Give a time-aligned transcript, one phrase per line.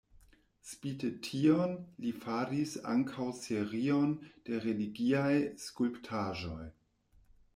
[0.67, 4.17] Spite tion, li faris ankaŭ serion
[4.49, 5.31] de religiaj
[5.67, 6.61] skulptaĵoj.